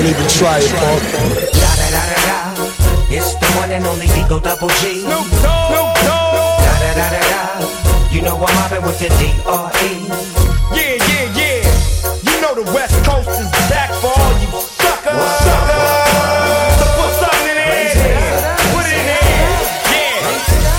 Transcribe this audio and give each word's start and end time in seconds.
Don't 0.00 0.08
even 0.08 0.28
try 0.28 0.56
it, 0.56 0.72
punk. 0.80 1.02
Da 1.60 1.70
da 1.76 1.86
da 1.92 2.02
da 2.08 2.18
da. 2.24 2.64
It's 3.12 3.34
the 3.36 3.44
one 3.60 3.70
and 3.70 3.84
only 3.84 4.08
Eagle 4.16 4.40
Double 4.40 4.72
G. 4.80 5.04
Snoop 5.04 5.28
Dogg. 5.44 5.76
Snoop 5.76 5.92
Dogg. 6.08 6.56
Da 6.64 6.72
da 6.80 6.90
da 6.96 7.06
da 7.12 7.20
da. 7.28 8.08
You 8.08 8.22
know 8.22 8.32
I'm 8.40 8.48
mobbing 8.56 8.80
with 8.80 8.96
the 8.96 9.12
D.R.E. 9.20 10.08
Yeah, 10.72 10.96
yeah, 11.04 11.36
yeah. 11.36 11.68
You 12.24 12.40
know 12.40 12.56
the 12.56 12.64
West 12.72 12.96
Coast 13.04 13.28
is 13.28 13.50
back 13.68 13.92
for 14.00 14.08
all 14.08 14.32
you 14.40 14.48
suckers. 14.80 15.20
Suckers. 15.44 16.80
So 16.80 16.86
put 16.96 17.12
something 17.20 17.52
in 17.52 17.56
there. 17.60 18.56
Put 18.72 18.88
it 18.88 18.96
in 18.96 19.04
there. 19.04 19.52
Yeah. 19.84 20.16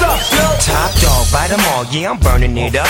Suck, 0.02 0.18
Snoop. 0.34 0.66
Top 0.66 0.90
dog, 0.98 1.30
bite 1.30 1.54
them 1.54 1.62
all, 1.70 1.86
yeah, 1.94 2.10
I'm 2.10 2.18
burning 2.18 2.58
it 2.58 2.76
up. 2.76 2.90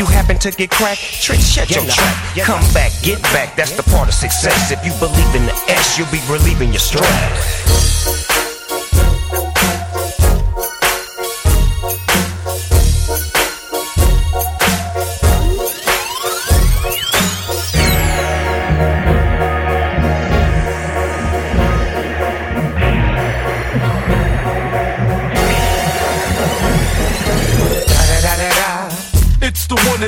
you 0.00 0.06
happen 0.06 0.38
to 0.38 0.50
get 0.50 0.70
cracked, 0.70 1.20
trick, 1.22 1.40
shut 1.40 1.68
your 1.68 1.84
trap. 1.84 2.36
Come 2.38 2.64
back, 2.72 2.90
get 3.02 3.20
back, 3.34 3.54
that's 3.54 3.72
the 3.72 3.82
part 3.82 4.08
of 4.08 4.14
success. 4.14 4.70
If 4.72 4.82
you 4.82 4.92
believe 4.98 5.34
in 5.34 5.44
the 5.44 5.52
S, 5.68 5.98
you'll 5.98 6.10
be 6.10 6.22
relieving 6.26 6.70
your 6.70 6.80
stress. 6.80 8.29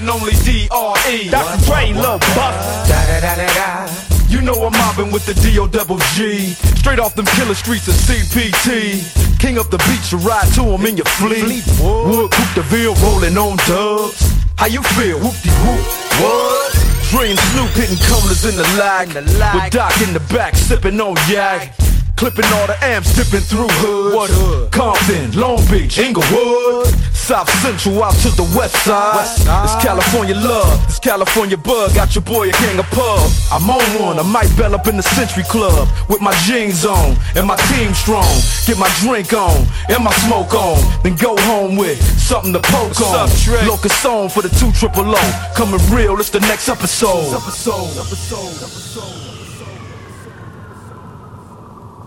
And 0.02 0.10
only 0.10 0.32
D.R.E. 0.42 1.30
Dr. 1.30 1.64
Dre, 1.64 1.92
Lil 1.94 2.18
Buster. 2.34 2.90
Da 2.90 2.98
da 3.06 3.20
da 3.22 3.34
da 3.38 3.48
da. 3.54 3.88
You 4.28 4.40
know 4.42 4.54
I'm 4.66 4.72
mobbing 4.72 5.12
with 5.12 5.24
the 5.26 5.34
D.O. 5.34 5.68
double 5.68 5.98
G. 6.14 6.54
Straight 6.74 6.98
off 6.98 7.14
them 7.14 7.26
killer 7.38 7.54
streets 7.54 7.86
of 7.86 7.94
CPT. 7.94 9.38
King 9.38 9.58
up 9.58 9.70
the 9.70 9.78
beach, 9.86 10.10
you 10.10 10.18
ride 10.18 10.50
to 10.54 10.62
him 10.62 10.86
in 10.86 10.96
your 10.96 11.06
fleet. 11.06 11.62
Wood, 11.78 12.30
Coupe 12.32 12.54
de 12.54 12.62
Ville, 12.62 12.94
rolling 12.96 13.38
on 13.38 13.56
dubs. 13.68 14.18
How 14.56 14.66
you 14.66 14.82
feel? 14.98 15.18
Whoop-de-whoop. 15.20 15.86
What? 16.18 16.72
Dre 17.10 17.30
and 17.30 17.38
Snoop 17.38 17.70
hitting 17.70 17.98
corners 18.10 18.44
in 18.44 18.56
the 18.56 18.66
lag. 18.80 19.14
With 19.14 19.72
Doc 19.72 19.94
in 20.02 20.12
the 20.14 20.22
back, 20.34 20.56
sipping 20.56 21.00
on 21.00 21.16
yak. 21.30 21.74
Clipping 22.16 22.46
all 22.54 22.66
the 22.66 22.76
amps, 22.82 23.14
dipping 23.14 23.44
through 23.44 23.68
hoods. 23.68 24.14
What 24.14 24.30
hood? 24.30 24.72
Compton, 24.72 25.38
Long 25.38 25.62
Beach, 25.70 25.98
Inglewood. 25.98 26.86
South 27.32 27.48
Central 27.62 28.04
out 28.04 28.12
to 28.20 28.28
the 28.36 28.44
west 28.54 28.76
side. 28.84 29.24
It's 29.64 29.82
California 29.82 30.34
love, 30.34 30.84
it's 30.84 30.98
California 30.98 31.56
bug. 31.56 31.94
Got 31.94 32.14
your 32.14 32.20
boy 32.20 32.50
a 32.50 32.52
king 32.52 32.78
of 32.78 32.84
pub. 32.90 33.24
I'm 33.50 33.70
on 33.70 33.80
one, 33.98 34.18
I 34.18 34.22
might 34.22 34.54
bell 34.54 34.74
up 34.74 34.86
in 34.86 34.98
the 34.98 35.02
Century 35.02 35.42
Club 35.44 35.88
with 36.10 36.20
my 36.20 36.34
jeans 36.44 36.84
on 36.84 37.16
and 37.34 37.46
my 37.46 37.56
team 37.72 37.94
strong. 37.94 38.28
Get 38.66 38.76
my 38.76 38.92
drink 39.00 39.32
on 39.32 39.64
and 39.88 40.04
my 40.04 40.12
smoke 40.28 40.52
on, 40.52 40.76
then 41.02 41.16
go 41.16 41.34
home 41.48 41.76
with 41.76 41.96
something 42.20 42.52
to 42.52 42.60
poke 42.60 43.00
on. 43.00 43.30
Locust 43.66 44.04
on 44.04 44.28
for 44.28 44.42
the 44.42 44.50
two 44.60 44.70
triple 44.72 45.08
O. 45.08 45.52
Coming 45.56 45.80
real, 45.88 46.20
it's 46.20 46.28
the 46.28 46.40
next 46.40 46.68
episode. 46.68 47.32
episode, 47.32 47.96
episode, 47.96 48.60
episode. 48.60 49.22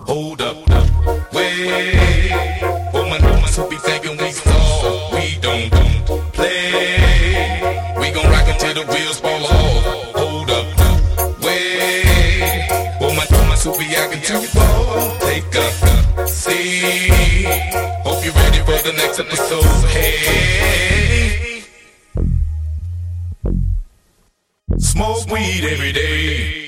Hold 0.06 0.42
up, 0.44 1.34
wait. 1.34 2.30
Woman, 2.94 3.24
woman, 3.24 3.70
be 3.72 3.78
wheels 8.88 9.20
fall 9.20 9.46
off. 9.46 10.16
Hold 10.16 10.52
up, 10.52 10.68
wait. 11.42 11.76
Who 13.66 13.76
be 13.80 13.96
acting 13.96 14.22
too 14.22 14.46
bold? 14.54 15.20
Take 15.22 15.56
a 15.56 16.28
seat. 16.28 17.10
Hope 18.04 18.24
you're 18.24 18.32
ready 18.34 18.60
for 18.60 18.78
the 18.88 18.94
next 18.96 19.20
episode. 19.20 19.64
Hey. 19.90 21.64
Smoke 24.78 25.28
weed 25.32 25.66
every 25.66 25.92
day. 25.94 26.65